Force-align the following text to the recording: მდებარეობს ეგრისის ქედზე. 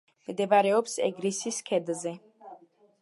მდებარეობს 0.29 0.95
ეგრისის 1.09 1.61
ქედზე. 1.71 2.19